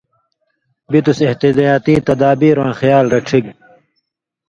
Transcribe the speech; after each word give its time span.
بِتُس 0.91 1.19
احتیاطی 1.27 1.95
تدابیر 2.07 2.57
واں 2.59 2.73
خیال 2.79 3.05
رڇِھگ 3.13 3.45